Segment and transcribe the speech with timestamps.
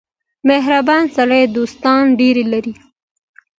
[0.49, 2.73] •مهربان سړی دوستان ډېر لري.